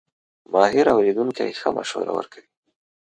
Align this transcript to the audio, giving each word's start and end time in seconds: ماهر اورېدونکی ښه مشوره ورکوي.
ماهر 0.53 0.85
اورېدونکی 0.95 1.57
ښه 1.59 1.69
مشوره 1.77 2.11
ورکوي. 2.15 2.47